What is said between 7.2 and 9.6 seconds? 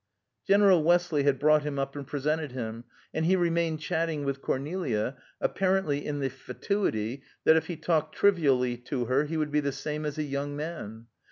that if he talked trivially to her he would be